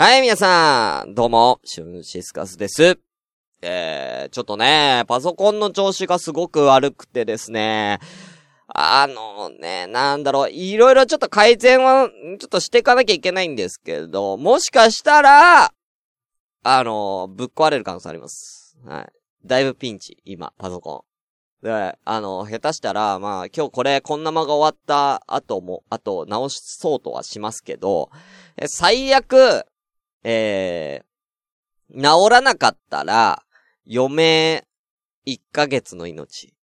[0.00, 3.00] はい、皆さん、どうも、シュンシスカスです。
[3.62, 7.98] えー、ちょっとね、パソコンの調子がすごく悪くてですね、
[8.68, 12.08] あのね、なんだろう、いろいろちょっと改善は、
[12.38, 18.78] ちょっとしていかなきゃいけないんですけど、もしかしたら、あの、ぶっ壊れる可能性あります。
[18.86, 19.08] はい。
[19.44, 21.06] だいぶピンチ、今、パソコ
[21.62, 21.66] ン。
[21.66, 28.10] で、あの、下手したら、まあ、今日これ、こんな間が終わった後も、あと、直そうとはしますけど、
[28.68, 29.66] 最悪、
[30.24, 33.42] えー、治らなかったら、
[33.90, 34.66] 余命
[35.26, 36.54] 1ヶ月の命。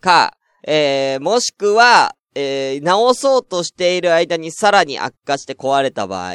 [0.00, 6.34] か、えー、もしくは、えー、治そうとしている間にさらに悪化して壊れた場合、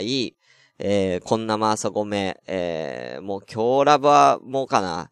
[0.81, 5.11] えー、こんなまさごめ、えー、もう今日ラブはもうかな。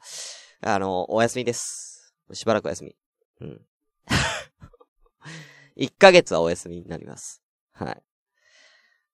[0.62, 2.14] あの、お休みです。
[2.32, 2.96] しばらくお休み。
[3.42, 3.62] うん。
[5.78, 7.44] 1ヶ月はお休みになります。
[7.74, 8.02] はい。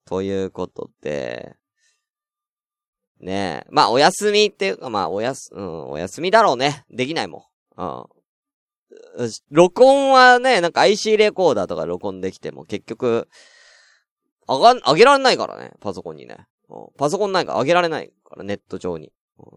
[0.05, 1.55] ということで、
[3.23, 3.67] ねえ。
[3.69, 6.85] まあ、お休みっていうか、まあ、おやす、うん、お休みだろうね。
[6.89, 7.81] できないもん。
[7.81, 8.05] うん。
[9.49, 13.27] 録音はね、なんか IC レコーダーとか録音できても結局、
[14.47, 16.47] あが、あげられないからね、パソコンにね。
[16.97, 19.11] パソコンないからあげられないから、ネット上に。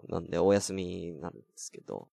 [0.08, 2.08] なんで、お休みなんですけど。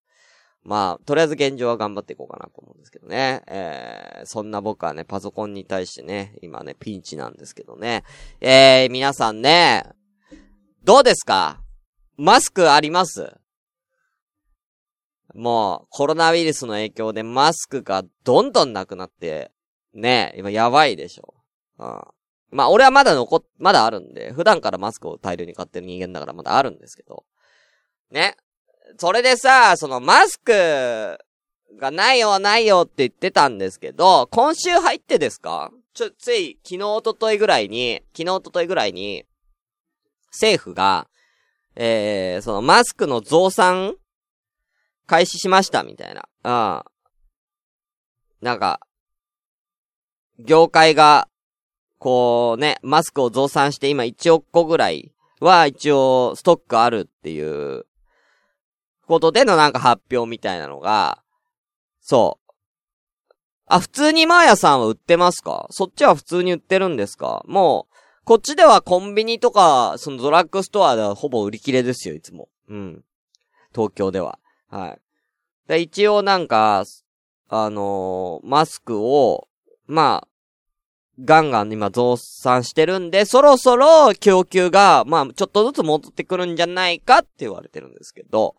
[0.62, 3.42] まあ、とりあえず現状は頑張っていこうかなと思うんですけどね。
[3.46, 8.02] えー、そんな僕はね、パソコンに対してね、今ね、ピンチなんですけどね。
[8.40, 9.84] えー、皆さんね、
[10.84, 11.62] どうですか？
[12.18, 13.32] マスクあります？
[15.34, 19.50] もう、コロナウイルスの影響でマスクがどんどんなくなって、
[19.94, 21.32] ね、今やばいでしょ。
[21.78, 22.02] うん。
[22.50, 27.24] まあ、俺はまだ残っ、まだあるんで、普段からマスクを大量に買ってる人間だからまだあるんですけど。
[28.10, 28.36] ね。
[28.98, 30.52] それでさ、そのマスク
[31.80, 35.72] がないよないよって言ってたんですけど、今週入ってですか？
[35.94, 39.24] ちょ、つい、昨日、おとといぐらいに、昨日、おとといぐらいに、
[40.34, 41.08] 政府が、
[41.76, 43.94] えー、そのマスクの増産
[45.06, 46.28] 開始しましたみたいな。
[46.44, 46.84] うん。
[48.44, 48.80] なんか、
[50.38, 51.28] 業界が、
[51.98, 57.86] こうね、マスクを増産して今1億個ぐらいは一応ストックあるっていう
[59.06, 61.22] ことでのなんか発表みたいなのが、
[62.00, 62.52] そう。
[63.66, 65.66] あ、普通にマーヤさんは売ってますか？
[65.70, 67.42] そっちは普通に売ってるんですか？
[67.46, 67.93] もう、
[68.24, 72.48] こっちではコンビニとか、そのドラッグストアではほぼ売り切れですよ、いつも。
[72.68, 73.04] うん。
[73.74, 74.38] 東京では。
[74.70, 74.98] はい。
[75.68, 76.84] で、一応なんか、
[77.48, 79.48] あのー、マスクを、
[79.86, 80.28] まあ、
[81.22, 88.56] ガンガン今増産してるんで、そろそろ供給が、まあ、ちょっとずつ戻ってくるんじゃないかって言われてるんですけど、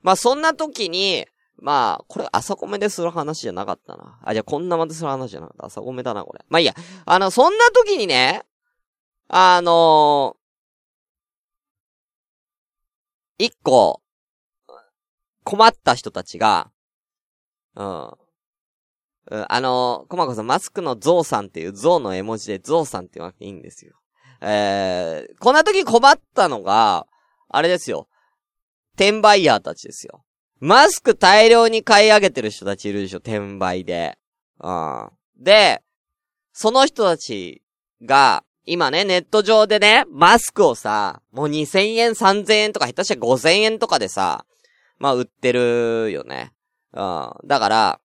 [0.00, 1.26] まあ、そんな時に、
[1.58, 4.18] まあ、これ朝米でする話じゃなかったな。
[4.22, 5.66] あ、じゃあこんなまでする話じゃなかった。
[5.66, 6.44] 朝米だな、これ。
[6.48, 6.74] まあいいや。
[7.04, 8.42] あの、そんな時にね、
[9.34, 14.02] あのー、一個、
[15.42, 16.70] 困った人たちが、
[17.74, 17.86] うん。
[17.86, 18.16] あ
[19.62, 23.94] のー、コマコさん、マスクのゾウさんっていうゾウの絵文字でゾウさんって言わなくていいんですよ。
[24.42, 27.06] えー、こんな時困ったのが、
[27.48, 28.08] あれですよ。
[28.96, 30.26] 転売ヤーたちですよ。
[30.60, 34.18] マスク大量に買い上げてる人たちいるでしょ、転売で。
[34.60, 35.10] うん。
[35.38, 35.82] で、
[36.52, 37.62] その人たち
[38.02, 44.44] が、今ね、ネット上でね、マスクをさ、もう2000円、3000円とか下手したら5000円とかでさ、
[44.98, 46.52] まあ売ってるよね。
[46.92, 47.32] うん。
[47.44, 48.00] だから、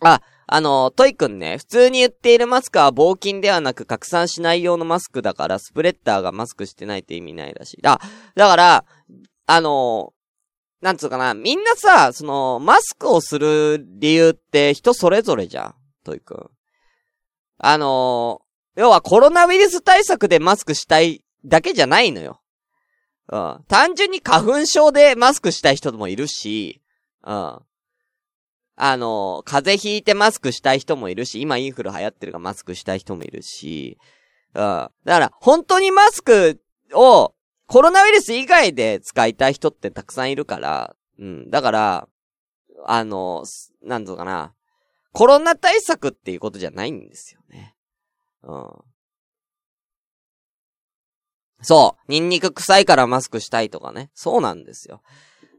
[0.00, 7.82] あ、あの、トイくんね、普通に売っているマスクは防菌ではなく拡散しない用のマスクだから、スプレッダーがマスクしてないって意味ないらしい。
[7.82, 8.00] だ、
[8.36, 8.84] だから、
[9.46, 10.12] あの、
[10.80, 15.74] なんつうかな、みんなさ、その、マスクをする理由って人それぞれじゃん、
[16.04, 16.50] トイくん。
[17.64, 18.42] あの
[18.76, 22.40] 要はコロナウイルス対策でマスクしたいだけじゃないのよ。
[23.28, 23.64] うん。
[23.68, 26.80] 単純に花粉症でマスクしたい人もいるし、
[27.24, 27.60] うん。
[28.74, 33.98] あの、風邪ひいてマスクしたい人もいるし、今インフル流行ってるからマスクしたい人もいるし、
[34.54, 34.60] うん。
[34.60, 36.60] だから、本当にマスク
[36.94, 37.34] を
[37.66, 41.50] コロナウイルス以外で使いたい人ってたくさんいるから、うん。
[41.50, 42.08] だから、
[42.86, 43.44] あの、
[43.82, 44.54] なんぞかな。
[45.12, 47.76] コロナ対策っていうことじゃないんですよね。
[48.44, 48.68] うん。
[51.62, 52.10] そう。
[52.10, 54.10] ニンニク臭いからマスクしたいとかね。
[54.14, 55.00] そうなんですよ。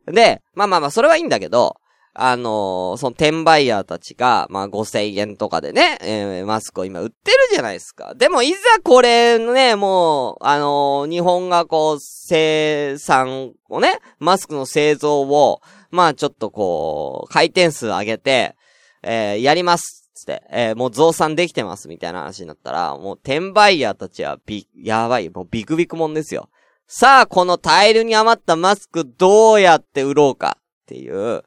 [0.06, 1.77] で、まあまあまあ、それはいいんだけど、
[2.15, 8.13] あのー、その転売ヤーたちが、まあ5000円とかでね、えー、マスクを今売ってるじゃないですか。
[8.13, 18.56] でもいざこれね、もう、あのー、日本がこう、生産をね、マスクの製造を、まあちょっとこう、回転数上げて、
[19.01, 20.02] えー、やります。
[20.24, 26.50] つって、えー、もう増産できてますみたいな話になったら、もう転売ヤーたちはび、やばい、もうビクビクもんですよ。
[26.88, 31.44] さあ、この大量に余ったマスクどうやって売ろうかっていう、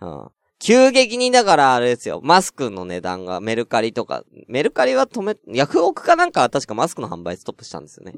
[0.00, 0.28] うん。
[0.58, 8.14] 急激にだからあれですよ、マスクの値段がメルカリとか、メルカリは止め、ヤフオクかなんかは確かマスクの販売ストップしたんですよね。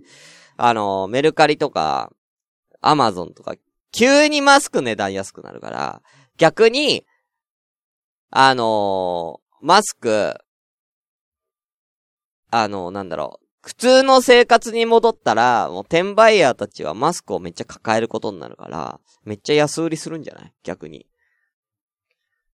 [0.56, 2.12] あの、メルカリとか、
[2.80, 3.54] アマゾンとか、
[3.90, 6.02] 急にマスク値段安くなるから、
[6.36, 7.04] 逆に、
[8.30, 10.34] あの、マスク、
[12.50, 20.52] あの、なんだろう、普通の生活に戻ったら、もう転売ヤーたちはマスクをめっちゃ抱えることになるから、めっちゃ安売りするんじゃない？
[20.62, 21.06] 逆に。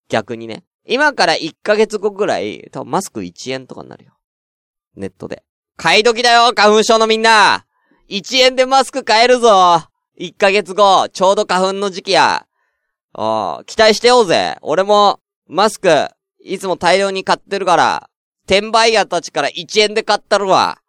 [0.10, 0.64] 逆にね。
[0.86, 4.14] 今から1ヶ月後ぐらい、多分マスク1円とかになるよ。
[4.96, 5.44] ネットで。
[5.78, 7.66] 買い時だよ花粉症のみんな
[8.10, 9.84] !1 円でマスク買えるぞ
[10.20, 12.46] !1 ヶ月後、ちょうど花粉の時期や。
[13.14, 14.58] ああ、期待してようぜ。
[14.62, 16.10] 俺も、マスク、
[16.44, 18.10] いつも大量に買ってるから、
[18.46, 20.80] 転売屋たちから1円で買ったるわ。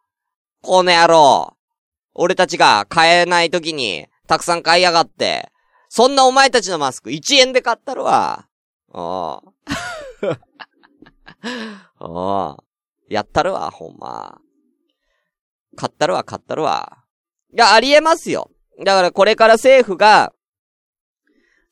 [0.62, 1.56] この野郎。
[2.14, 5.50] 俺たちが買えない時に、たくさん買いやがって。
[5.88, 8.48] そんなお前たちのマスク1円で買ったるわ。
[8.92, 9.42] ああ。
[12.00, 12.64] ああ。
[13.08, 14.38] やったるわ、ほんま。
[15.76, 17.04] 買ったるわ、買ったるわ。
[17.52, 18.50] いや、ありえますよ。
[18.84, 20.32] だからこれから政府が、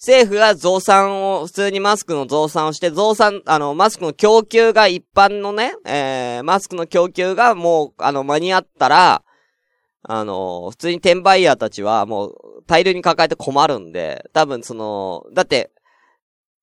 [0.05, 9.23] 政府が増産を、普通にマスクの増産をして、増産、あの、マスクの供給が一般のね、えー、マスクの供給がもう、あの、間に合ったら、
[10.03, 12.35] あの、普通に転売ヤーたちはもう
[12.67, 15.71] 大量に抱えて困るんで、多分その、だって、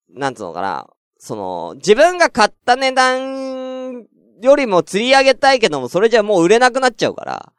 [0.10, 0.88] なんつうのかな、
[1.18, 4.06] その、自分が買った値段
[4.42, 7.54] よりも釣り上げたいけども、それじゃもう売れなくなっちゃうから。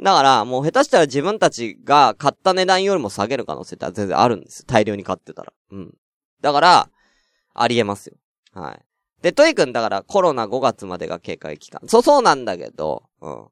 [0.00, 4.64] だから、もう下手したら自分たちが買った値段よりも下げる可能性って全然あるんです。
[4.66, 5.52] 大量に買ってたら。
[5.70, 5.94] うん。
[6.42, 6.90] だから、
[7.54, 8.16] ありえますよ。
[8.52, 8.84] はい。
[9.22, 11.80] で、トイ君だからコロナ5月までが警戒期間。
[11.86, 13.46] そうそうなんだけど、うん。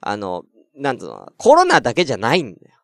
[0.00, 0.44] あの、
[0.76, 2.76] なんつうの、コロナだけじゃないんだよ。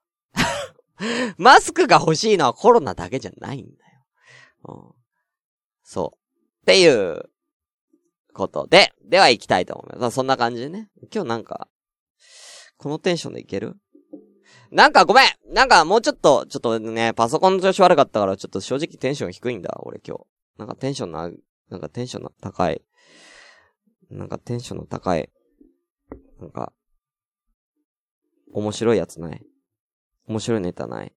[1.39, 4.01] マスクが欲しいのはコロナだけじゃないんだよ。
[4.69, 4.95] うん。
[5.85, 6.19] そう。
[6.63, 7.31] っていう
[8.33, 10.17] ことで、では行きたいと思います。
[10.17, 10.91] そんな感じでね。
[11.15, 11.69] 今日なんか、
[12.77, 13.77] このテンションでいける？
[14.71, 20.25] なんかごめんなんかもうちょっと、ちょっとね、パソコンの調子悪かったからちょっと正直テンション低いんだ、俺今日。
[20.59, 21.31] なんかテンションな、
[21.71, 22.83] なんかテンションの高い。
[24.11, 25.31] なんかテンションの高い。
[26.41, 26.73] なんか、
[28.53, 29.43] 面白いやつない
[30.29, 31.13] 面白いネタない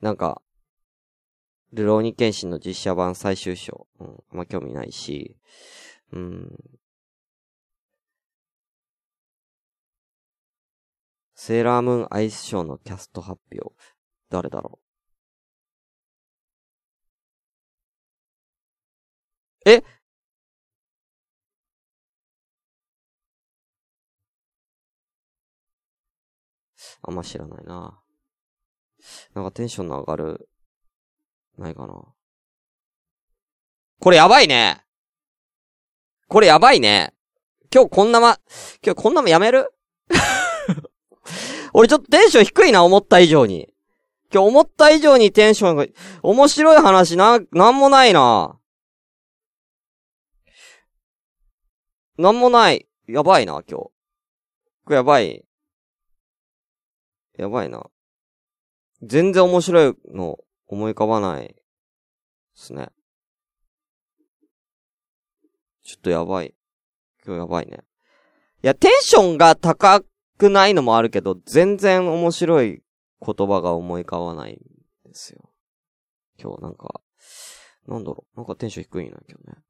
[0.00, 0.42] なんか、
[1.72, 3.86] ルローニケンシンの実写版最終章。
[4.00, 5.36] うん、あんま興味ないし、
[6.12, 6.56] うん。
[11.34, 13.74] セーラームーンアイスショーのキャスト発表。
[14.30, 14.80] 誰だろ
[19.66, 19.82] うえ？
[27.02, 28.00] あんま知らないな。
[29.34, 30.48] なんかテンションの上がる、
[31.58, 31.94] ないかな。
[34.00, 34.82] これやばいね。
[36.28, 37.14] これやばいね。
[37.72, 38.38] 今日こんなま、
[38.84, 39.72] 今日こんなもやめる？
[41.72, 43.72] 俺ちょっとテンション低いな、思った以上に。
[44.32, 45.86] 今日思った以上にテンションが、
[46.22, 48.58] 面白い話な、なんもないな。
[52.18, 52.88] なんもない。
[53.06, 53.90] やばいな、今日。
[54.84, 55.44] これやばい。
[57.38, 57.86] やばいな。
[59.02, 61.54] 全然面白いの思い浮かばないで
[62.54, 62.88] すね。
[65.82, 66.54] ちょっとやばい。
[67.24, 67.84] 今日やばいね。
[68.62, 70.02] いや、テンションが高
[70.38, 72.82] くないのもあるけど、全然面白い
[73.20, 75.52] 言葉が思い浮かばないんですよ。
[76.38, 77.00] 今日なんか、
[77.86, 78.36] なんだろう。
[78.36, 79.66] なんかテンション低いな、今日ね。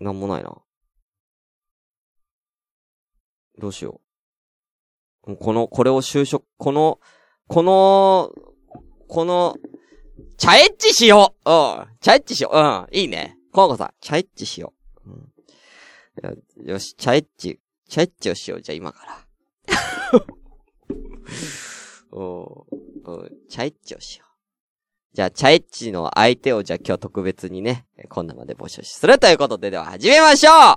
[0.00, 0.54] なんもないな。
[3.58, 4.05] どうしよう。
[5.34, 7.00] この、これを就職、この、
[7.48, 8.32] この、
[9.08, 9.56] この、
[10.36, 11.52] チャエッチしようう
[11.82, 11.86] ん。
[12.00, 12.86] チャエッチしよううん。
[12.92, 13.36] いいね。
[13.52, 14.72] コウコさん、チャエッチしよ
[15.04, 15.10] う。
[15.10, 18.62] うん、よし、チャエッチ、チャエッチをしよう。
[18.62, 19.26] じゃあ今から。
[22.12, 22.66] お
[23.04, 24.26] うチャエッチをしよう。
[25.16, 30.76] じゃあ、チャエッチの相手をじゃあ今日特別にね、こんなまで募集するということで、では始めましょう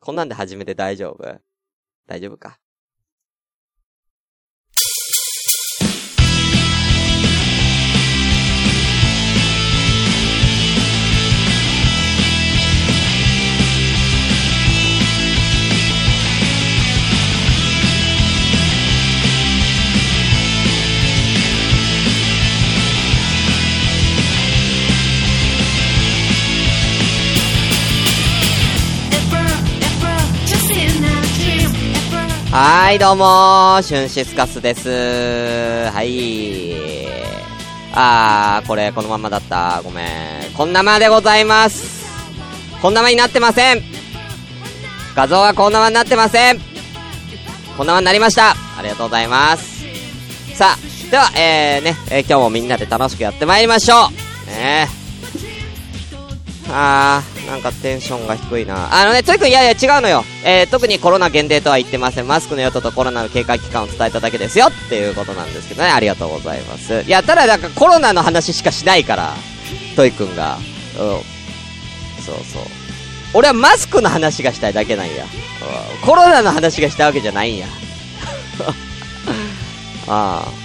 [0.00, 1.40] こんなんで始めて大丈夫？
[2.06, 2.58] 大丈夫か？
[32.56, 34.88] はい、どうもー、シュンシスカスです。
[35.90, 36.76] はい。
[37.92, 39.82] あー、これ、このままだった。
[39.82, 40.52] ごめん。
[40.56, 42.06] こんなまでございます。
[42.80, 43.82] こんなまになってません。
[45.16, 46.60] 画像はこんなまになってません。
[47.76, 48.52] こんなまになりました。
[48.52, 49.84] ありがとうございます。
[50.54, 53.96] さあ、では、えー、ね、えー、今日もみんなで楽しくやってまいりましょ
[54.46, 54.46] う。
[54.46, 54.86] ね
[56.70, 58.88] あー、なんかテンションが低いな。
[58.92, 60.24] あのね、ついくん、いやいや違うのよ。
[60.44, 62.26] えー、特にコロナ限定とは言ってません。
[62.26, 65.90] マスクの用途とコロナの警戒期間を伝えただけですよっていうことなんですけどね。
[65.90, 67.02] ありがとうございます。
[67.02, 69.34] いや、ただなんかコロナの話しかしないから、
[69.96, 70.58] トイくんが。
[70.58, 70.64] うん。
[72.22, 72.62] そうそう。
[73.34, 75.24] 俺はマスクの話がしたいだけなんや。
[75.24, 77.66] うん、コロナの話がしたわけじゃないんや。
[80.08, 80.64] ああ。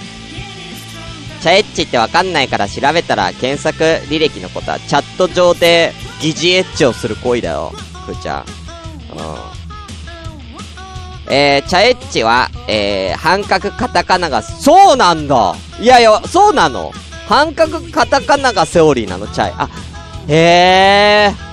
[1.40, 3.82] チャエッチってわかんないから調べたら検索
[4.12, 7.72] 履歴のことはチャット上で疑似エッチをする行為だよ、
[8.06, 8.40] くーちゃん。
[8.40, 9.60] うん。
[11.32, 16.92] えー、チャエッチは、えー、半角カタカナが、そうなんだいやいや、そうなの
[17.28, 19.54] 半角カタカナがセオリーなの、チャイ。
[19.56, 19.68] あ、
[20.28, 21.50] へえー。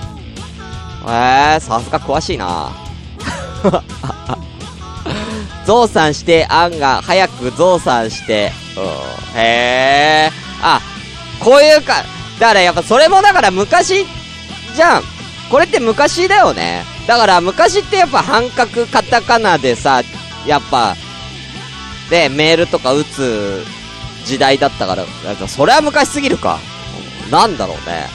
[1.06, 2.70] えー、さすが詳しいな
[5.64, 9.40] ゾウさんして、アンが早くゾウさんして、うん。
[9.40, 10.30] へえ。
[10.62, 10.80] あ、
[11.40, 12.02] こういうか、
[12.40, 14.06] だからやっぱそれもだから昔
[14.78, 15.02] じゃん。
[15.50, 16.84] これって昔だよね。
[17.08, 20.02] だから昔ってやっぱ半角カタカナでさ、
[20.46, 20.94] やっぱ、
[22.10, 23.64] で、メールとか打つ
[24.24, 25.04] 時代だったから、
[25.48, 26.60] それは昔すぎるか。
[27.28, 28.06] なんだろうね。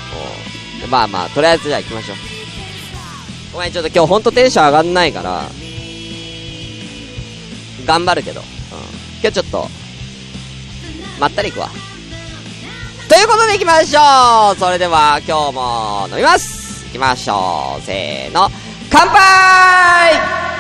[0.86, 2.18] う、まあまあ、とりあえずじゃあ行きましょう。
[3.54, 5.44] ごめん、ちょっと今日ほんとテンション上がんないから、
[7.86, 8.40] 頑張るけど。
[8.40, 8.48] うん。
[9.22, 9.68] 今日ちょっと、
[11.20, 11.70] まったり行くわ。
[13.14, 14.56] ということで行きましょう。
[14.58, 16.84] それでは今日も飲みます。
[16.88, 17.82] 行きましょう。
[17.84, 18.50] せーの、
[18.90, 20.53] 乾杯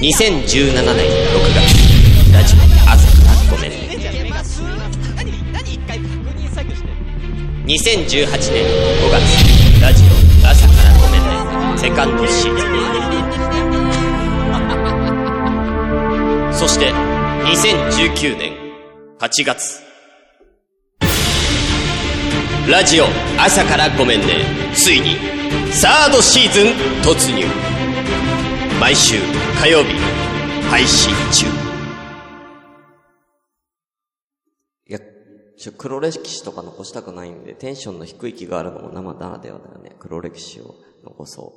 [0.00, 1.62] 2017年6月。
[2.32, 2.58] ラジオ
[2.90, 3.76] 朝からごめんね。
[7.66, 8.66] 2018年
[8.98, 9.22] 5月。
[9.80, 10.06] ラジオ
[10.48, 11.28] 朝からごめんね。
[11.78, 12.64] セカンドシーズ
[16.50, 16.52] ン。
[16.52, 16.92] そして
[17.44, 18.54] 2019年
[19.20, 19.80] 8月。
[22.68, 23.06] ラジオ
[23.38, 24.44] 朝からごめんね。
[24.74, 25.39] ついに。
[25.72, 26.66] サードシーズン
[27.00, 27.46] 突入。
[28.80, 29.18] 毎週
[29.60, 29.94] 火曜日
[30.68, 31.46] 配信中。
[34.88, 34.98] いや
[35.56, 39.94] ちょ黒歴史とか残したくないんでテンションの低い気があるのも生ならではだよね。
[40.00, 40.74] 黒歴史を
[41.04, 41.54] 残そ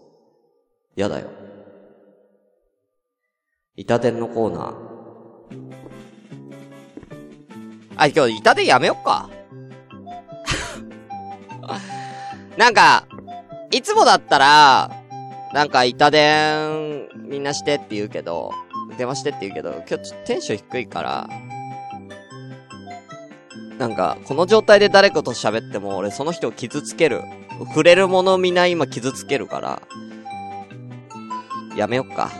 [0.95, 0.99] う。
[0.99, 1.29] やだよ。
[3.75, 4.93] 板伝のコーナー。
[7.95, 9.27] あ、今日板伝やめよっか。
[12.55, 13.07] なんか、
[13.73, 14.91] いつもだったら、
[15.51, 18.51] なんか、板伝、みんなしてって言うけど、
[18.99, 21.27] 電話してって言うけど、今日ちょっとテンション低いから、
[23.79, 27.23] なんか、この状態で誰かと喋っても、俺その人を傷つける。
[27.59, 29.81] 触れるものみんな今傷つけるから、
[31.75, 32.31] やめよっか。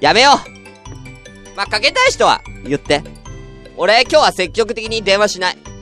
[0.00, 0.36] やめよう
[1.56, 3.02] まあ、かけたい人は、言って。
[3.78, 5.77] 俺、今日は積極的に電話しない。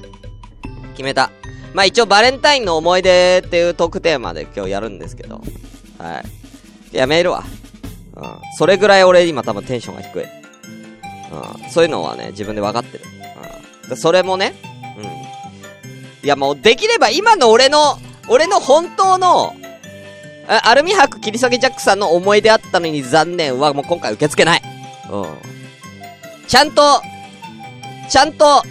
[0.97, 1.31] 決めた。
[1.75, 5.43] まあ一応バレンタインの思い出っていうトークテーマで今日やるんですけど。
[5.99, 6.23] は
[6.93, 6.97] い。
[6.97, 7.45] やめるわ。
[8.15, 8.39] うん。
[8.59, 10.23] それぐらい俺今多分テンションが低い。
[10.23, 11.71] うん。
[11.71, 13.05] そういうのはね、自分で分かってる。
[13.91, 13.97] うん。
[13.97, 14.55] それもね、
[14.99, 15.05] うん。
[15.05, 15.09] い
[16.25, 17.99] やもうできれば今の俺の、
[18.29, 19.55] 俺の本当の、
[20.49, 24.63] アルミ箔切り下げジャックさんの思い出あったのに残念はもう今回受け付けない。
[25.11, 25.27] うん。
[26.47, 27.03] ちゃんと、
[28.09, 28.63] ちゃんと、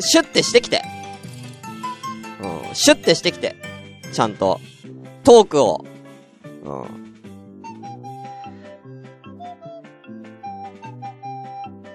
[0.00, 0.82] シュッてしてきて。
[2.76, 3.56] シュッてしてきて。
[4.12, 4.60] ちゃんと。
[5.24, 5.84] トークを。
[6.62, 7.06] うん。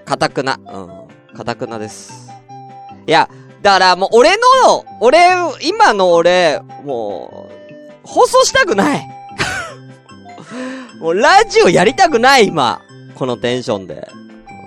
[0.04, 0.60] かたくな。
[0.66, 1.36] うん。
[1.38, 2.32] かたくなです。
[3.06, 3.30] いや、
[3.62, 4.32] だからもう俺
[4.66, 5.20] の、俺、
[5.62, 7.48] 今の俺、も
[8.04, 9.08] う、放送したくない。
[11.00, 12.82] もうラジオやりたくない、今。
[13.14, 14.08] このテンションで。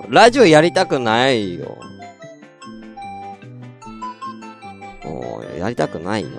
[0.08, 1.76] ラジオやりたくないよ。
[5.64, 6.34] やりたくないよね。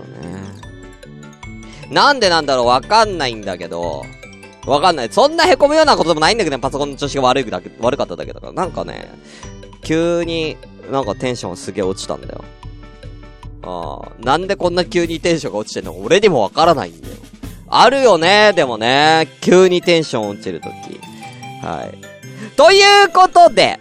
[1.90, 4.04] なんでなんだろうわかんないんだけど、
[4.66, 5.10] わかんない。
[5.12, 8.54] そんな凹むようなことでもないんだけどね、パソコンの調子が悪いだけ、悪かっただけだから。
[8.54, 9.12] なんかね、
[9.84, 10.58] 急に、
[10.92, 12.44] なんかテンションすげえ落ちたんだよ。
[13.64, 17.16] ああ、なんでこんな急にテンションが落ちてんの俺にもわからないんだよ。
[17.68, 20.74] あるよね、でもね、急にテンション落ちるとき。
[21.66, 21.98] はい。
[22.56, 23.80] ということで、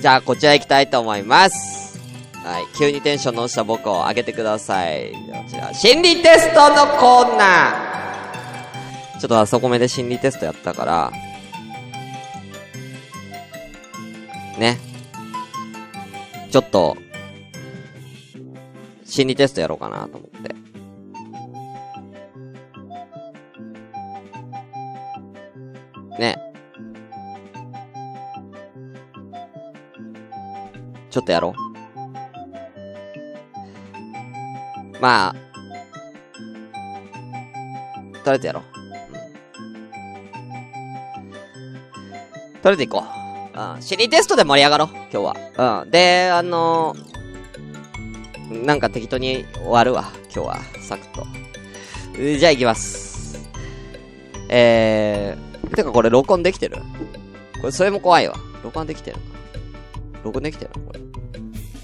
[0.00, 1.85] じゃあこちら行きたいと思います。
[2.46, 2.66] はい。
[2.78, 5.10] 急にテンションの落ちた僕を上げてください。
[5.10, 11.12] こちら、心理テストのコーナーちょっとあそこ目で心理テストやったから、
[14.60, 14.78] ね。
[16.52, 16.96] ちょっと、
[19.04, 20.54] 心理テストやろうかなと思って。
[26.20, 26.38] ね。
[31.10, 31.65] ちょっとやろう。
[35.00, 35.34] まあ、
[38.24, 38.62] とりあえずやろう。
[42.62, 43.04] とりあえず行こ
[43.54, 43.58] う。
[43.76, 43.82] うん。
[43.82, 45.16] 心理テストで盛り上がろう、今日
[45.58, 45.82] は。
[45.82, 45.90] うん。
[45.90, 50.58] で、あのー、なんか適当に終わるわ、今日は。
[50.80, 51.26] サクッと。
[52.38, 53.38] じゃあ行きます。
[54.48, 56.78] えー、てかこれ録音できてる？
[57.60, 58.34] これ、それも怖いわ。
[58.62, 59.16] 録音できてる
[60.24, 61.00] 録音できてるこれ。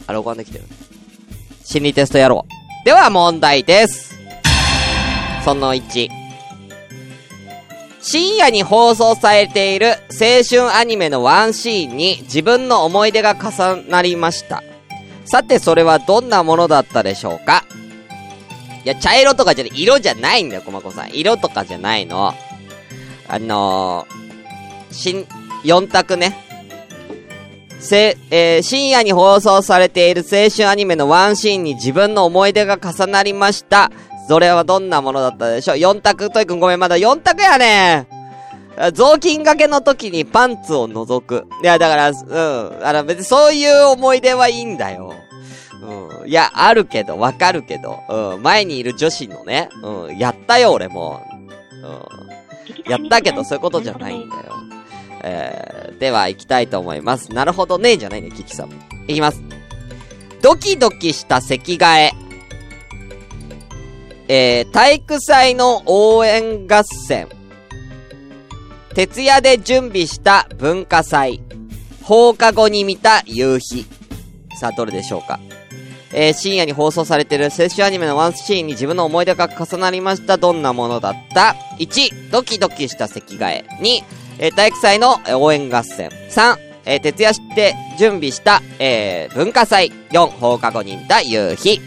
[0.07, 0.65] あ、録音できてる。
[1.65, 2.52] 心理テストやろう。
[2.85, 4.19] では問題です。
[5.45, 6.09] その1。
[8.01, 14.65] 深夜に放送されている青春アニメのワンシーンに自分の思い出が重なりました。
[15.25, 17.65] さてそれはどんなものだったでしょうか？
[18.85, 21.15] いや、茶色とかじゃない、色じゃないんだよ、コマコさん。
[21.15, 22.35] 色とかじゃないの。
[23.29, 25.27] あのー、しん、
[25.63, 26.37] 4択ね。
[27.83, 33.91] せ、えー、深夜に放送されている青春アニメのワンシーンに自分の思い出が重なりました。
[34.29, 38.07] それはどんなものだったでしょう ?4 択、トイくんごめん、まだ4択やね
[38.95, 41.47] 雑巾掛けの時にパンツを覗く。
[41.63, 42.87] いや、だから、うん。
[42.87, 45.13] あの、別にそういう思い出はいいんだよ。
[45.83, 46.29] うん。
[46.29, 47.99] いや、あるけど、わかるけど。
[48.09, 48.43] うん。
[48.43, 49.69] 前にいる女子のね。
[49.83, 50.19] うん。
[50.19, 51.21] やったよ、俺も。
[51.83, 52.91] うん。
[52.91, 54.72] やったけど、そういうことじゃないんだよ。
[55.23, 57.33] えー、では行きたいと思います。
[57.33, 58.71] なるほどね、じゃないね、キキさん。
[59.07, 59.43] いきます。
[60.43, 62.13] ドキドキした席替え。
[64.29, 67.29] えー、体育祭の応援合戦。
[68.95, 71.43] 徹夜で準備した文化祭。
[72.03, 73.87] 放課後に見た夕日。
[74.59, 75.39] さあ、どれでしょうか。
[76.13, 80.37] えー、深夜に放送されている青春アニメのワンシーンに自分の思い出が重なりました。
[80.37, 83.65] どんなものだった ?1、ドキドキした席替え。
[83.81, 84.03] 2、
[84.43, 86.09] えー、体育祭の応援合戦。
[86.09, 89.93] 3、えー、徹夜して準備した、えー、文化祭。
[90.11, 91.81] 4、放課後に見た夕日。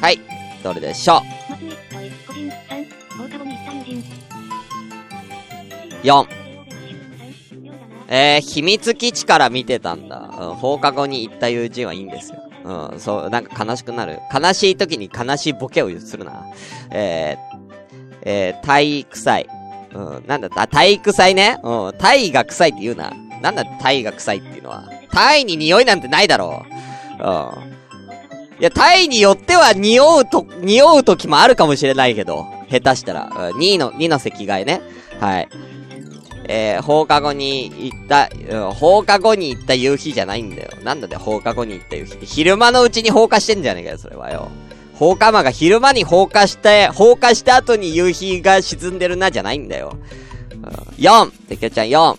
[0.00, 0.20] はい。
[0.62, 1.20] どれでしょ
[6.04, 6.26] う ?4。
[8.06, 10.18] えー、秘密基地から見てたんだ。
[10.40, 12.38] うん、放課後に行った友人はいいんですよ。
[12.92, 14.20] うん、そう、なんか悲しくなる。
[14.32, 16.44] 悲しい時に悲しいボケをするな。
[16.92, 19.48] えー、えー、体育祭。
[19.94, 21.58] うん、なんだ、あ、体育祭ね。
[21.62, 23.12] うん、体が臭いって言うな。
[23.40, 24.88] なんだ、体が臭いっていうのは。
[25.10, 26.64] 体に匂いなんてないだろ
[27.20, 27.22] う。
[27.22, 27.72] うん。
[28.60, 32.46] いや、体によっては匂うと、匂う時もあるかもしれないけど。
[32.70, 33.30] 下手したら。
[33.34, 34.80] うん、2の、2の席替えね。
[35.20, 35.48] はい。
[36.48, 40.70] えー、放課後に行った、うん、放課後に行った夕日じゃないんだよ。
[40.82, 42.26] なんだで放課後に行った夕日って。
[42.26, 44.48] 昼間のうちに放課してんじゃねえかよ、それはよ。
[45.02, 49.98] 放火魔が昼間に放火して、放火した後に夕日が沈んでるなじゃないんだよ。
[50.96, 51.28] 4!
[51.48, 52.16] てきょちゃん4。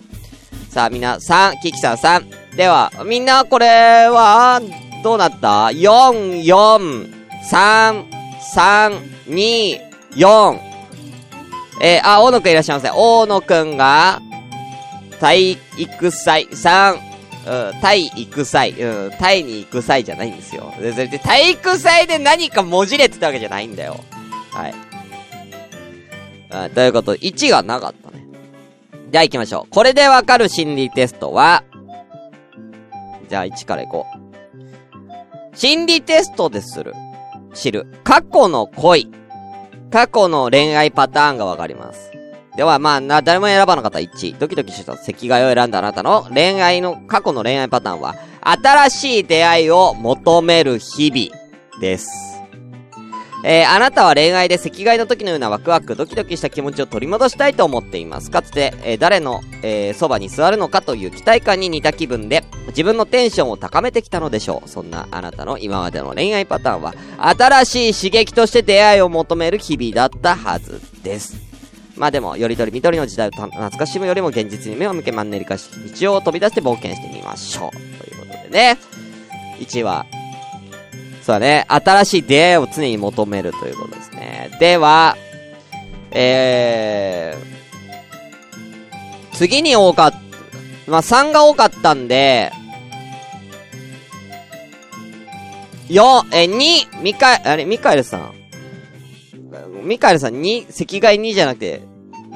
[0.67, 2.58] さあみんな3、キキさん3。
[2.58, 4.62] では、みんなこれは、
[5.02, 7.13] どうなった ?4、4、
[7.50, 8.06] 3、
[8.54, 9.80] 3、2、
[10.17, 10.60] 4。
[11.82, 12.91] えー、あ、大野くんいらっしゃいませ。
[12.93, 14.19] 大野くんが、
[15.22, 17.12] 体育祭3、
[17.45, 20.73] うん、タイ行く際、うん、タイに行く際じゃないんですよ。
[20.79, 23.99] で、それで体育祭で何かもじれてたわけじゃないんだよ。
[24.51, 24.73] はい。
[26.51, 28.25] うん、ということ、1がなかったね。
[29.12, 29.73] じゃあ行きましょう。
[29.73, 31.63] これでわかる心理テストは、
[33.29, 34.06] じゃあ1から行こ
[35.51, 35.58] う。
[35.58, 36.93] 心理テストでする。
[37.53, 37.88] 知る。
[38.03, 39.12] 過去の恋。
[39.91, 42.12] 過去の恋愛パターンがわかります。
[42.56, 44.38] では、まあ、な、誰も選ばなかった1。
[44.38, 52.34] ドキドキした席替えを選んだあなたの恋愛の、過去の恋愛パターンは、新しい出会いを求める日々です。
[53.46, 58.32] えー、あなたは恋愛で席替えの時のようなワクワク、ドキドキした気持ちを取り戻したいと思っています。
[58.32, 64.70] かつて、えー、誰の、えー、そばに座るのかという期待感に似た気分で、自分のテンションを高めてきたのでしょう。
[64.70, 71.53] そんなあなたの今までの恋愛パターンは、新しい刺激として出会いを求める日々だったはずです。
[71.95, 77.71] まあでも、よりどりみどりの時代を懐かしむよりも現実に目を向けマンネリ化し、日常を飛び出して冒険してみましょう。
[77.71, 78.77] ということでね。
[79.60, 80.06] 1位は、
[81.21, 84.51] そうだね、新しい出会いを常に求めるということですね。
[84.60, 85.15] では、
[86.12, 92.51] えー、次に多かった、まあ、3が多かったんで、
[95.89, 98.42] 4、え、2、ミカ、あれ、ミカエルさん。
[99.84, 101.82] ミカエルさん2、赤外2じゃなくて、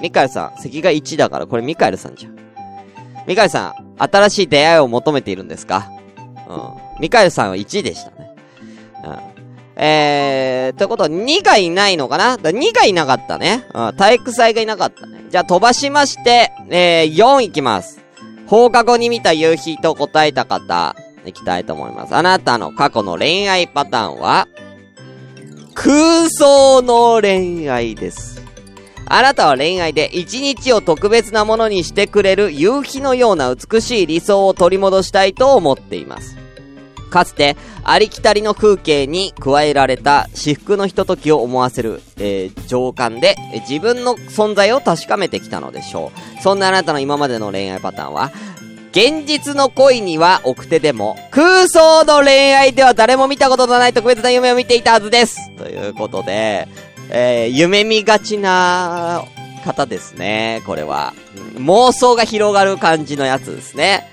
[0.01, 2.35] ミカエルさん、赤外1だから、これミカエルさんじゃん。
[3.27, 5.89] ミカエルさん、新しい出会いを求めているんですか？
[6.47, 6.53] う
[6.99, 7.01] ん。
[7.01, 8.35] ミカエルさんは1でしたね。
[9.03, 9.17] うん。
[9.79, 12.37] えー、ということは2がいないのかな？
[12.37, 13.65] だか ?2 がいなかったね。
[13.73, 13.95] うん。
[13.95, 15.25] 体育祭がいなかったね。
[15.29, 18.01] じゃあ飛ばしまして、えー、4いきます。
[18.47, 22.15] 放課後に見た夕日と答えた方、いきたいと思います。
[22.15, 24.47] あなたの過去の恋愛パターンは、
[25.79, 28.41] 空想の恋愛です。
[29.05, 36.35] あなたは恋愛で一日を特別なものにしてくれる夕日のような美しい理想を取り戻したいと思っています。
[37.11, 43.35] かつて、ありきたりの風景に加えられた至福のひとときを思わせる、えー、情感で、
[43.69, 46.41] 自分の存在を確かめてきたのでしょう。
[46.41, 48.31] そんなあなたの今までの恋愛パターンは、
[48.97, 55.51] 現実の恋には奥手でも、空想の恋愛では誰も見たことのない特別な夢を見ていたはずです。
[55.55, 56.67] ということで、
[57.11, 59.23] えー、夢見がちな
[59.63, 61.13] 方ですね、これは。
[61.57, 64.07] 妄想が広がる感じのやつですね。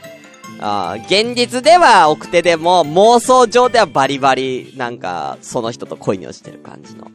[0.61, 7.11] あ現実では奥手でも、妄想上ではバリバリ、なんか、その人と恋に落ちてる感じの。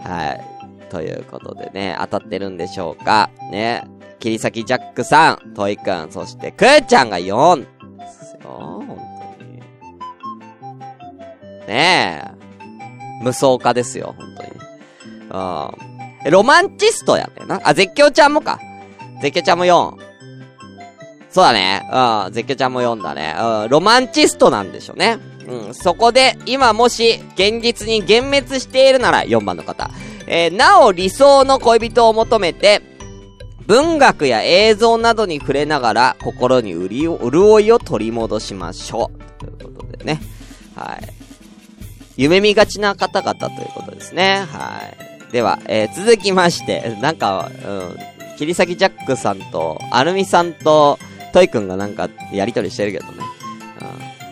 [0.00, 0.44] はい。
[0.90, 3.30] ということでね、当たってるんでしょうか。
[3.50, 3.84] ね。
[4.20, 7.66] 切り裂きジャックさん、トイくん、そしてくーちゃんが4で
[8.06, 9.00] すよ、本
[9.38, 9.60] 当に。
[11.66, 12.40] ねえ。
[13.22, 14.50] 無双化ですよ、本当に。
[16.24, 16.30] うん。
[16.30, 17.60] ロマンチストやねな。
[17.64, 18.60] あ、絶叫ちゃんもか。
[19.22, 19.96] 絶叫ちゃんも4。
[21.30, 21.82] そうだね。
[21.90, 22.32] うん。
[22.32, 23.34] 絶叫ちゃんも4だね。
[23.38, 23.70] うん。
[23.70, 25.18] ロマンチストなんでしょうね。
[25.46, 25.74] うん。
[25.74, 29.90] そこで、今もし、現実に幻滅しているなら、4番の方。
[30.26, 32.82] えー、なお理想の恋人を求めて、
[33.70, 39.38] 文学や映像などに触れながら、心に潤いを取り戻しましょう。
[39.38, 40.20] ということでね。
[40.74, 41.08] はい。
[42.16, 44.44] 夢見がちな方々ということですね。
[44.50, 44.80] は
[45.28, 45.32] い。
[45.32, 47.96] では、えー、続きまして、なんか、うん、
[48.38, 50.98] 切り裂きジャックさんと、アルミさんと、
[51.32, 53.12] トイくんがなんか、やりとりしてるけどね。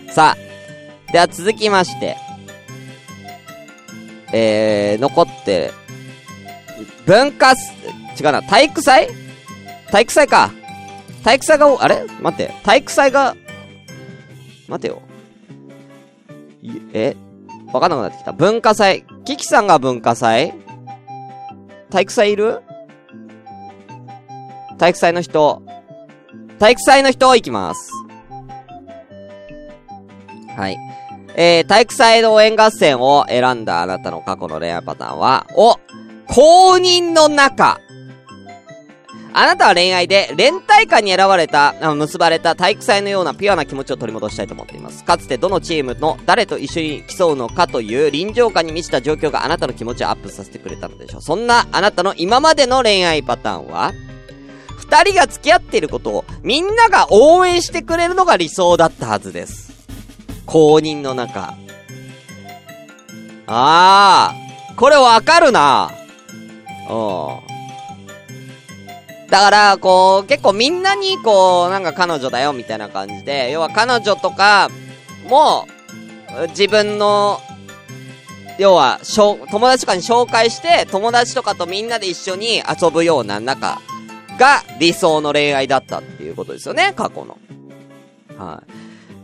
[0.07, 0.12] うん。
[0.12, 2.16] さあ、では続きまして、
[4.33, 5.70] えー、残って、
[7.07, 7.72] 文化す、
[8.20, 9.27] 違うな、体育祭？
[9.90, 10.51] 体育祭か。
[11.24, 12.05] 体育祭が、あれ？
[12.20, 12.53] 待って。
[12.62, 13.37] 体育祭が、
[14.68, 15.03] 待てよ。
[16.92, 17.16] え？
[17.72, 18.33] わかんなくなってきた。
[18.33, 19.05] 文化祭。
[19.24, 20.55] キキさんが文化祭？
[21.90, 22.62] 体育祭いる？
[24.79, 25.62] 体育祭の人。
[26.59, 27.90] 体育祭の人、行きます。
[30.57, 30.79] はい。
[31.37, 35.79] えー、体育祭の応援合戦を選んだあなたの過去の恋愛パターンは、お
[36.27, 37.81] 公認の中
[39.32, 45.04] あなたは恋愛で、連帯感に選ばれた、あの結ばれた体育祭のようなピュアな気持ちを取り戻したいと思っています。
[45.04, 51.22] かつてどのチームの誰と一緒に競うのかという臨場感に満ちた状況があなたの気持ちをアップさせてくれたのでしょう。
[51.22, 53.92] そんなあなたの今までの恋愛パターンは
[54.76, 59.72] 二人が付き合っていることをみんなが応援してくれるのが理想だったはずです。
[60.46, 61.54] 公認の中。
[63.46, 65.90] あー、これわかるな。
[66.88, 66.94] う
[67.44, 67.47] ん。
[69.30, 74.70] だから、こう、結構みんなに、こう、なんか彼女だよ、みたいな感じで、要は彼女とか
[75.28, 75.66] も、
[76.50, 77.40] 自分の、
[78.58, 83.80] 要は、友達とかに紹介して、友達とかとみんなで一緒に遊ぶような仲
[84.38, 87.36] が理想の恋愛だったっていうことですよね、過去の。
[88.38, 88.72] はい。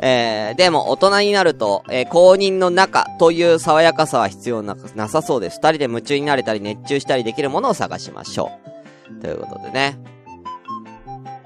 [0.01, 5.59] えー、でも大人になると、えー、公認の中という爽やかさは必要ななさそうです。
[5.63, 8.74] 二人で夢中になれたり熱中したりできるものを探しましょう。
[9.21, 9.99] ということでね。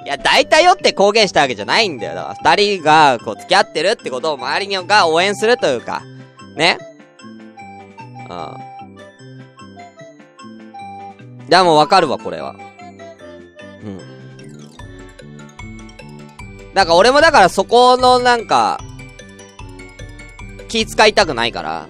[0.04, 2.14] いや、大体よって公言したわけじゃないんだよ。
[2.14, 6.02] だから二人が、こう、付き合ってるってことを周りが応援するというか、
[6.56, 6.78] ね。
[8.30, 8.56] うん。
[11.48, 12.56] でもわかるわ、これは。
[13.82, 14.18] うん。
[16.74, 18.80] なんか俺もだからそこのなんか、
[20.68, 21.88] 気使いたくないから、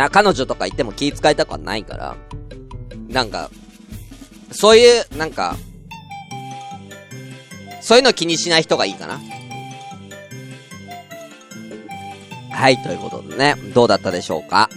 [0.00, 2.16] な、彼女とか言っても気遣いたくはないから、
[3.08, 3.50] なんか、
[4.50, 5.56] そういう、なんか、
[7.82, 9.20] そういうの気にしない人がいいかな。
[12.50, 14.70] はい、ということでね、どうだったでしょうか。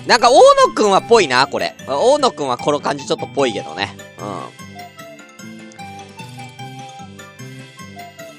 [0.00, 0.06] うん。
[0.06, 0.34] なんか、大
[0.68, 1.74] 野くんはぽいな、これ。
[1.86, 3.96] 大野くんはこの感じちょっとぽいけどね。
[4.18, 4.24] う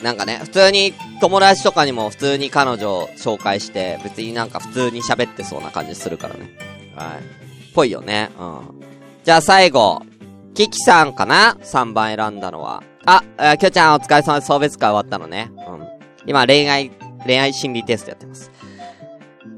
[0.02, 0.04] ん。
[0.04, 6.52] なんかね、普通に友達とかにも普通に彼女を紹介して、別になんか普通に喋ってそうな感じするからね。
[6.96, 7.74] はい。
[7.74, 8.30] ぽいよね。
[8.40, 8.82] うん。
[9.24, 10.02] じゃあ最後、
[10.54, 12.84] キキさんかな ?3 番選んだのは。
[13.06, 14.48] あ、えー、きょちゃんお疲れ様です。
[14.48, 15.52] 送別会終わったのね。
[15.56, 15.88] うん。
[16.26, 16.92] 今恋愛、
[17.26, 18.52] 恋愛心理テストやってます。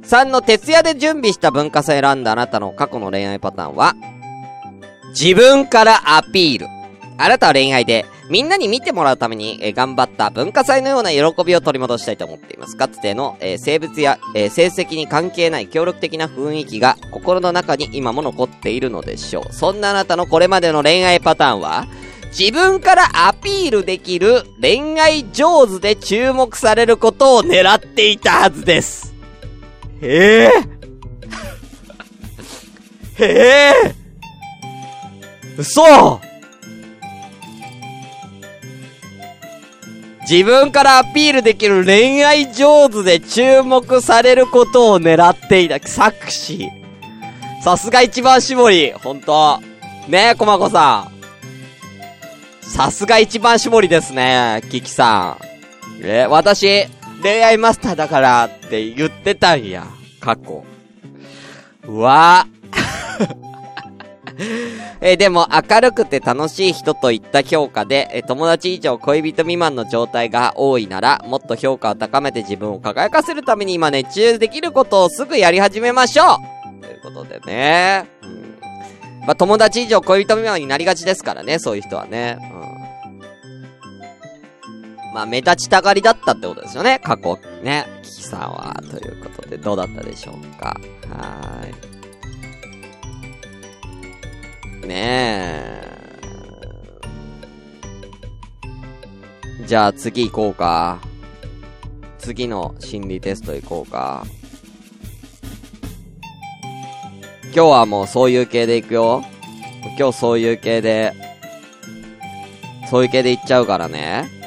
[0.03, 3.95] 3の徹夜で準備した文化祭選んだあなたの過去の恋愛パターンは、
[5.09, 6.67] 自分からアピール。
[7.17, 12.77] あなたは恋愛で、みんなに見てもらうために、え頑張った文化祭のような喜びを取り戻したいと思っています。
[12.77, 19.53] かつての、えー、生物や、えー、成績に関係ない協力的な雰囲気が心の中に今も残っているのでしょう。
[19.53, 21.87] そんなあなたのこれまでの恋愛パターンは、
[22.29, 29.13] 自分からアピールできる恋愛上手で注目されることを狙っていたはずです。
[30.01, 30.51] へえ
[33.19, 33.95] へえ
[35.57, 36.30] 嘘
[40.31, 45.77] 自分からアピールできる恋愛上手で注目されることを狙っていた。
[45.85, 46.69] 作詞。
[47.61, 48.93] さすが一番絞り。
[48.93, 49.59] ほんと。
[50.07, 51.09] ねえ、コマコさ
[52.61, 52.65] ん。
[52.65, 55.37] さすが一番絞りですね、キキさ
[56.01, 56.01] ん。
[56.01, 56.87] え、私、
[57.21, 59.85] 恋愛マスターだからって言ってたんや。
[60.21, 60.63] 過去。
[61.83, 63.50] うわぁ。
[65.01, 76.37] えー、でも明るくて楽しい人といった評価で、えー、友達以上恋人未満の状態が多いなら、もっと評価を高めて自分を輝かせるために今熱中できることをすぐやり始めましょ
[76.79, 78.07] うということでね。
[78.23, 78.55] うん。
[79.25, 82.37] まあ、友達以上恋人未満になりがちですからね、そういう人はね。
[82.41, 82.61] うん。
[85.13, 87.37] まあ、目立ちたがりだったってことですよね、過去。
[87.63, 87.85] ね。
[88.03, 88.81] キキさんは。
[88.89, 90.75] ということで、どうだったでしょうか。
[91.09, 92.00] はーい。
[94.87, 95.91] ねえ。
[99.67, 100.99] じゃあ次行こうか。
[102.17, 104.25] 次の心理テスト行こうか。
[107.45, 109.23] 今日はもうそういう系で行くよ。
[109.97, 111.13] 今日そういう系で、
[112.89, 114.40] そういう系で行っちゃうからね。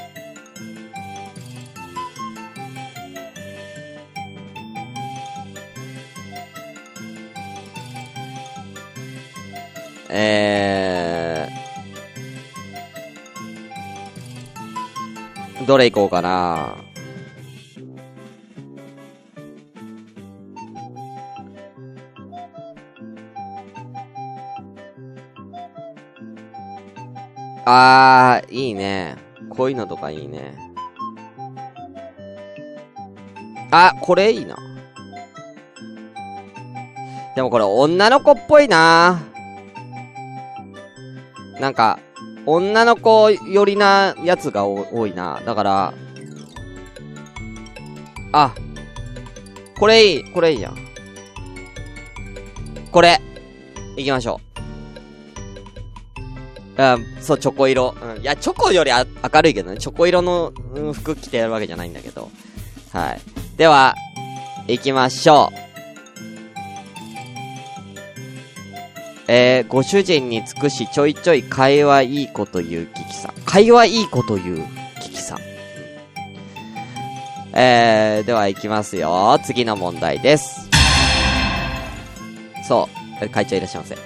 [15.75, 16.77] どれ行こうかな
[27.67, 29.17] あー、いいね。
[29.49, 30.55] こういうのとかいいね。
[33.73, 34.57] あ、これいいな。
[37.35, 39.21] でもこれ女の子っぽいな
[41.59, 41.99] なんか、
[42.47, 45.41] 女の子寄りなやつが多いな。
[45.45, 45.95] だから、
[48.33, 48.55] あ、
[49.79, 50.77] これいい、これいいじゃん。
[52.91, 53.21] これ、
[53.97, 54.55] 行きましょう。
[56.77, 57.95] うん、そう、チョコ色。
[58.01, 59.79] うん、いや、チョコより明るいけどね。
[59.79, 62.31] チョコ色の、うん、服着てやるわけじゃないんだけど。
[62.93, 63.21] はい。
[63.57, 63.95] では、
[64.67, 65.64] 行きましょう。
[69.27, 73.33] えー、ご主人に尽くしちょいちょい会話いいこと言うキキさん。
[73.47, 74.65] 会話いいこと言う
[75.01, 75.39] キキさん。
[77.55, 79.39] えー、では行きますよ。
[79.45, 80.69] 次の問題です。
[82.69, 82.89] そ
[83.23, 83.29] う。
[83.31, 83.97] 会長いらっしゃいませ。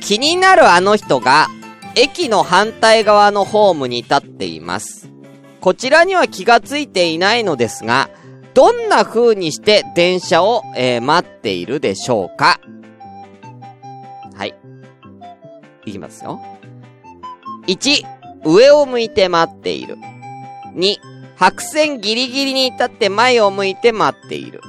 [0.00, 1.48] 気になるあの人が、
[1.94, 5.10] 駅の反対側のホームに立っています。
[5.60, 8.08] こちらには気がついていないのですが、
[8.54, 12.60] どんな風にして電車を、えー、待っているでしょうか？
[15.86, 16.40] いきますよ。
[17.66, 18.02] 1、
[18.44, 19.96] 上を向いて待っている。
[20.74, 20.96] 2、
[21.36, 24.60] 白線ギリギリに立って前を向いて待っている。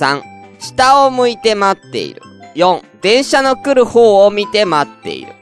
[0.00, 0.22] 3、
[0.58, 2.22] 下を向いて待っている。
[2.54, 5.32] 4、電車の来る方を見て待っている。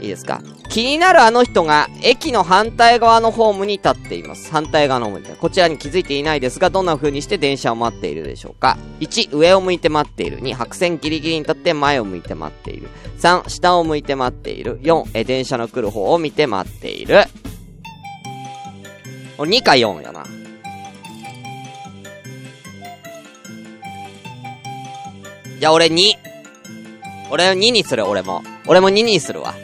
[0.00, 0.40] いいですか？
[0.72, 4.50] 気になるあの人が駅の反対側のホームに立っています。
[4.50, 5.36] 反対側のホームに。
[5.36, 10.40] こちらに気づいていないですが、どんな風にして電車を待っているでしょうか ?1、上を向いて待っている。
[10.40, 12.88] 2、白線ギリギリに立って前を向いて待っている。
[13.18, 14.80] 3、下を向いて待っている。
[14.80, 17.24] 4、え、電車の来る方を見て待っている。
[19.36, 20.24] 2か4やな。
[25.60, 26.12] じゃあ俺2。
[27.30, 28.42] 俺2にする、俺も。
[28.66, 29.54] 俺も2にするわ。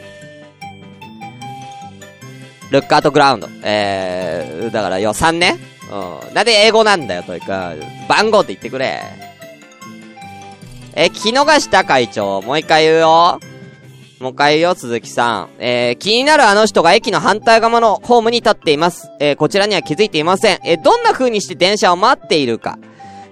[2.71, 3.49] ルックアートグラウンド。
[3.63, 5.57] えー、だからよ、3ね。
[5.91, 6.33] うん。
[6.33, 7.73] なんで英語なんだよ、というか、
[8.07, 9.01] 番号って言ってくれ。
[10.93, 12.41] えー、聞き逃した会長。
[12.41, 13.39] もう一回言うよ。
[14.19, 15.49] もう一回言うよ、鈴木さん。
[15.59, 19.09] えー、気になるあの人が駅の反対側のホームに立っています。
[19.19, 20.59] えー、こちらには気づいていません。
[20.63, 22.77] えー、どんな風にして電車を待っているか。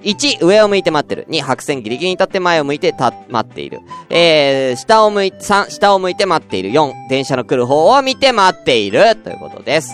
[0.08, 1.26] 1、上を向いて待ってる。
[1.30, 3.82] 2、白線ギリギリに立って前を向いてた、待っている。
[4.10, 6.70] えー、下を向い、3、下を向いて待っている。
[6.70, 9.18] 4、電車の来る方を見て待っている。
[9.18, 9.92] ということです。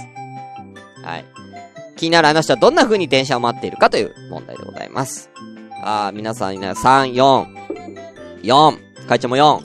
[1.04, 1.26] はい。
[1.96, 5.32] 気になるあの人はどんな風に電車を待っているかという問題でございます。
[5.82, 7.48] あー、皆さんいない、3、4、
[8.44, 9.62] 4、会長も4、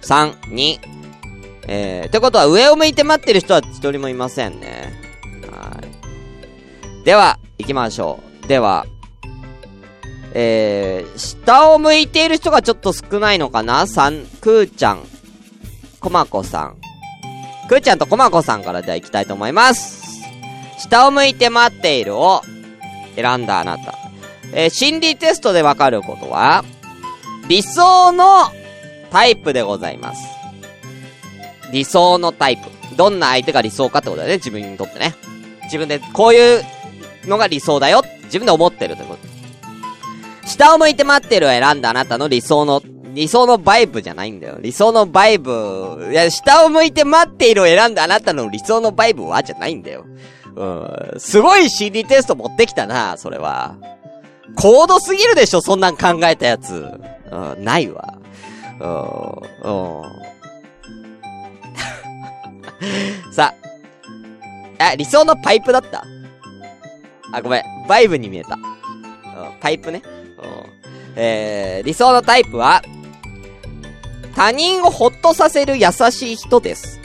[0.00, 0.78] 3、2、
[1.68, 4.92] えー、ってことは上を向いて待ってる人は一人もいませんね。
[5.50, 5.78] は
[7.02, 7.04] い。
[7.04, 8.48] では、行きましょう。
[8.48, 8.86] では、
[10.32, 13.86] えー、下を向いている人がちょっと少ないのかな？
[13.86, 15.02] さん、くーちゃん、
[16.00, 16.76] こまこさん。
[17.68, 20.22] くーちゃんとこまこさんからでは行きたいと思います。
[20.78, 22.42] 下を向いて待っているを
[23.16, 23.94] 選んだあなた。
[24.52, 26.64] えー、心理テストでわかることは、
[27.48, 28.50] 理想の
[29.10, 30.22] タイプでございます。
[31.72, 32.96] 理想のタイプ。
[32.96, 35.14] どんな相手が理想かってことだよね、自分にとってね。
[35.64, 36.64] 自分でこういう
[37.26, 38.02] のが理想だよ。
[38.24, 39.29] 自分で思ってるということ。
[40.52, 42.82] 下を向いて待ってるを選んだあなたの理想の、
[43.14, 44.58] 理想のバイブじゃないんだよ。
[44.60, 50.04] 理想のバイブ、いや、下を向いて待っているを選んだあなたの理想のバイブはじゃないんだよ。
[50.56, 50.64] う
[51.16, 51.20] ん。
[51.20, 53.76] すごい心理テスト持ってきたな、それは。
[54.56, 56.98] 高度すぎるでしょ、そんなん考えたやつ。
[57.30, 58.14] うん、ないわ。
[58.80, 60.06] うん、う
[63.28, 63.32] ん。
[63.32, 63.54] さ
[64.78, 64.94] あ。
[64.96, 66.04] 理想のパイプだった？
[67.32, 67.62] あ、ごめん。
[67.86, 68.54] バイブに見えた。
[68.54, 68.62] うん、
[69.60, 70.02] パイプね。
[71.16, 72.82] えー、理想のタイプは、
[74.34, 76.99] 他人をほっとさせる優しい人です。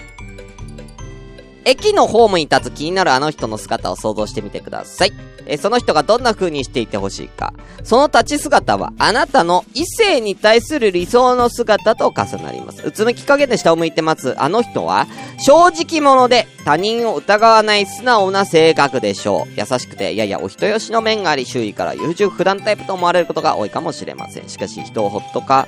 [1.66, 5.14] 駅のホームに立つ気になるあの人の姿を想像してみてください。
[5.48, 7.54] えその人がどんな風にしていてほしいか。
[7.84, 12.84] その立ち姿は、あなたの異性に対する理想の姿と重なります。
[12.84, 15.08] うつむき加減で下を向いて待つあの人は、
[15.40, 19.60] 正直者で他人を疑わない素直な性格でしょう。
[19.60, 24.50] 優しくて、ややお人よしの面があり、周囲から優柔不断タイプと思われることが多いかもしれません。
[24.50, 25.68] しかし、人をほっとか、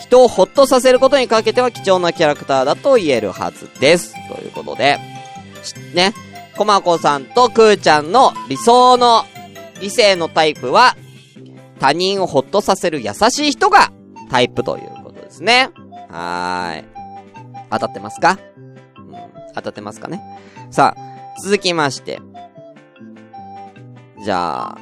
[0.00, 4.14] 人をほっとさせることにかけては貴重なキャラクターだと言えるはずです。
[4.28, 4.98] ということで、
[5.94, 6.14] ね、
[6.56, 9.24] コマコさんとクーちゃんの理想の
[9.80, 10.96] 異性のタイプは、
[11.80, 13.92] 他人をほっとさせる優しい人が
[14.30, 15.70] タイプということですね。
[16.10, 16.84] はーい。
[17.70, 18.38] 当たってますか？
[18.96, 19.14] うん、
[19.54, 20.20] 当たってますかね？
[20.70, 22.20] さあ、続きまして。
[24.24, 24.78] じゃあ、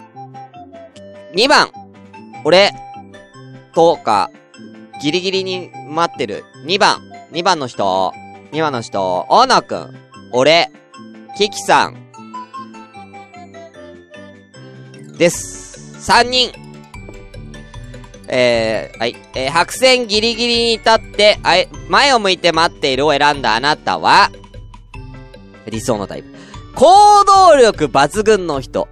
[1.34, 1.70] 2番。
[2.44, 2.72] 俺、
[3.74, 4.30] とか、
[5.00, 6.44] ギリギリに待ってる。
[6.66, 7.00] 2番。
[7.32, 8.12] 2番の人。
[8.52, 9.24] 2番の人。
[9.28, 9.94] 大野くん。
[10.32, 10.70] 俺、
[11.36, 11.96] キキさん。
[15.18, 16.10] です。
[16.10, 16.52] 3人。
[18.28, 19.16] えー、はい。
[19.34, 24.30] えー、白線ギリギリに立って、あい、前を向いて待っているを選んだあなたは、
[25.68, 26.28] 理想のタイプ。
[26.76, 28.88] 行動力抜群の人。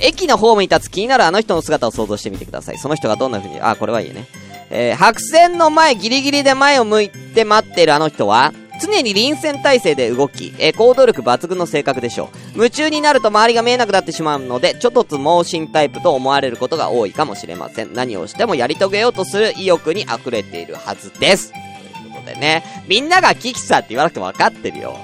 [0.00, 2.78] 駅のホームに立つ気になるあの人の姿を想像してみてください。
[2.78, 4.26] その人がどんな風に、あ、これはいいね。
[4.70, 12.56] えー、白線の前ギリギリで前を向いて待っているあの人は、常に臨戦態勢で動き、えー、行動力抜群の性格でしょう。
[12.56, 17.92] 夢中になると周りが見えなくなってしまうので、ちょっとつ盲信タイプと思われることが多いかもしれません。
[17.92, 21.52] 何をしてもやり遂げようとする意欲に溢れているはずです。
[21.52, 24.96] ということでね、みんながキキさって言わなくても分かってるよ。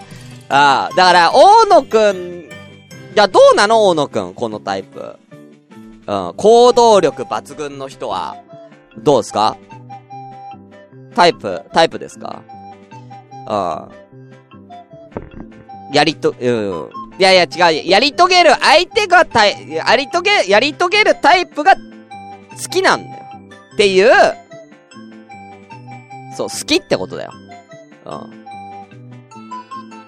[0.48, 2.48] ああ、だから、大野くん、
[3.14, 5.16] じゃどうなの大野くん、このタイプ。
[6.06, 8.36] うん、行動力抜群の人は、
[8.98, 9.56] どうですか？
[11.16, 12.42] タイプ、タイプですか？
[13.46, 14.06] ああ。
[15.92, 16.90] やりと、うん。
[17.18, 17.88] いやいや違う。
[17.88, 21.80] やり遂げる相手がたい、やり遂げ、やり遂げるタイプが好
[22.70, 23.24] きなんだよ。
[23.74, 24.10] っていう、
[26.36, 27.32] そう、好きってことだよ。
[28.04, 28.46] うん。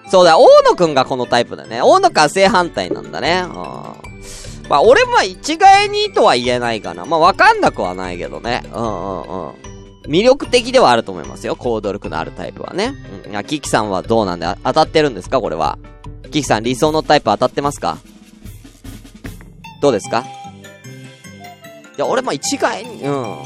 [0.09, 1.81] そうだ、大野くんがこのタイプだね。
[1.81, 3.43] 大野くんは正反対なんだね。
[3.45, 3.53] うん。
[4.69, 7.05] まあ、俺も一概にとは言えないかな。
[7.05, 8.63] まあ、わかんなくはないけどね。
[8.71, 9.68] うんうんうん。
[10.07, 11.55] 魅力的ではあると思いますよ。
[11.55, 12.93] 行動力のあるタイプはね。
[13.25, 13.31] うん。
[13.31, 15.41] いや、キキさんはどうなんで当たってるんですか？
[15.41, 15.77] これは。
[16.23, 17.97] キキさん理想のタイプ当たってますか？
[19.81, 20.25] どうですか？
[21.97, 23.37] いや、俺も一概に、うん。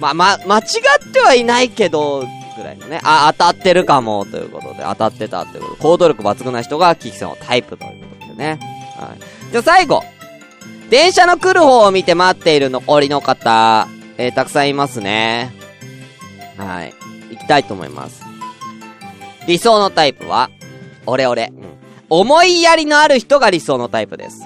[0.00, 2.24] ま、ま、間違ってはいないけど、
[2.56, 3.00] ぐらいのね。
[3.04, 8.58] あ、当たってるかも、ということで、当たってたということで、行動力抜群な人がキキさんのタイプということでね。
[8.98, 9.50] はい。
[9.50, 10.02] じゃあ、最後。
[10.88, 15.52] 電車の来る方を見て待っている残りの方、えー、たくさんいますね。
[16.56, 16.94] はい。
[17.30, 18.22] 行きたいと思います。
[19.46, 20.50] 理想のタイプは、
[21.06, 21.52] オレオレ。
[21.54, 21.76] うん。
[22.08, 24.40] 思いやりのある人が理想のタイプです。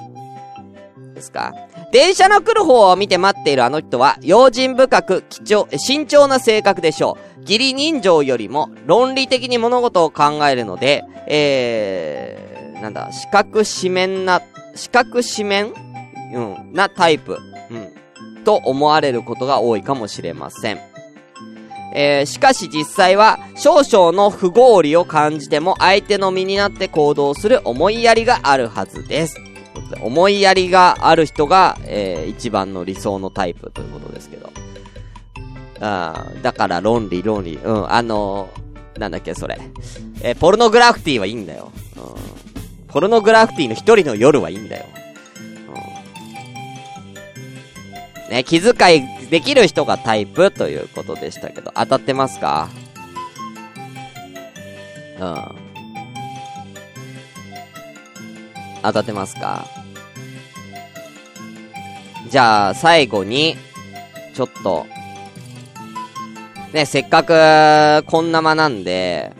[1.14, 1.54] ですか？
[1.92, 7.40] 電車の来る方を見て待っているあの人は、用心深く、貴重、慎重な性格でしょう。
[7.42, 14.40] 義理人情よりも、論理的に物事を考えるので、えー、なんだ、四角四面な、
[14.74, 15.72] 四角四面？
[16.32, 17.38] うん、なタイプ。
[17.70, 18.44] うん。
[18.44, 20.80] と思われることが多いかもしれません。
[21.93, 29.41] えー、しかし実際は、少々の不合理を感じても相手の身になって行動する思いやりがあるはずです。
[30.01, 34.51] 思いやりがある人が、えー、一番の理想のタイプということですけど。
[35.82, 37.57] あだから論理論理。
[37.57, 39.59] うん、あのー、なんだっけそれ。
[40.22, 41.72] えー、ポルノグラフィティはいいんだよ。
[41.97, 42.86] うん。
[42.88, 44.86] ポルノグラフィティの一人の夜はいいんだよ。
[48.28, 48.30] うん。
[48.30, 52.68] ね、気遣いできる人がタイプということでしたけど、当たってますか？
[55.20, 55.37] うん。
[58.83, 59.66] 当たってますか？
[62.28, 63.57] じゃあ、最後に、
[64.35, 64.87] ちょっと、
[66.72, 69.33] ね、せっかく、こん生なんで、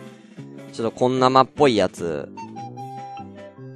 [0.73, 2.29] ちょっとこん生っぽいやつ、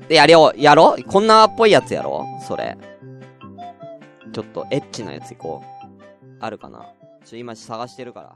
[0.08, 2.78] で、やりよう、やろこん生っぽいやつやろそれ。
[4.34, 5.75] ちょっと、エッチなやついこう。
[6.46, 6.86] あるかな
[7.26, 8.36] ちょ、今探してるから。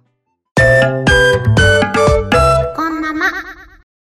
[2.76, 3.28] こんなま。